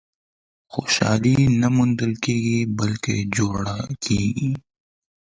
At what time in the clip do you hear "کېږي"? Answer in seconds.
2.25-2.59, 4.05-4.49